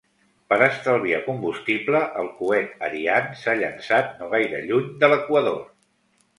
Per 0.51 0.57
estalviar 0.67 1.19
combustible, 1.27 2.01
el 2.23 2.31
coet 2.41 2.75
Ariane 2.89 3.39
s'ha 3.43 3.57
llançat 3.63 4.13
no 4.23 4.33
gaire 4.35 4.65
lluny 4.73 4.93
de 5.05 5.15
l'equador. 5.15 5.65